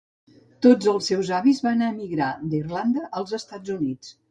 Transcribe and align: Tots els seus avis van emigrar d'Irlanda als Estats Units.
Tots 0.65 0.89
els 0.93 1.09
seus 1.11 1.29
avis 1.41 1.61
van 1.67 1.85
emigrar 1.89 2.31
d'Irlanda 2.55 3.07
als 3.21 3.39
Estats 3.43 3.79
Units. 3.79 4.15